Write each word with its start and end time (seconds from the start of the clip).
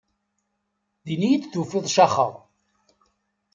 Din 1.05 1.21
iyi-d 1.27 1.45
tufiḍ 1.51 1.85
caxeɣ. 1.89 2.33